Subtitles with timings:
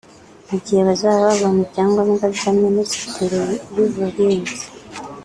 [0.47, 3.37] Mu gihe bazaba babonye ibyangombwa bya Minisiteri
[3.73, 4.65] y’ubuhinzi